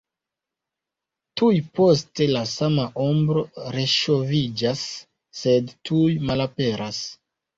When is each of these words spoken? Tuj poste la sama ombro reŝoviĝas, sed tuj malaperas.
Tuj 1.41 1.57
poste 1.79 2.25
la 2.29 2.41
sama 2.53 2.85
ombro 3.03 3.43
reŝoviĝas, 3.75 4.81
sed 5.43 5.69
tuj 5.91 6.09
malaperas. 6.31 7.03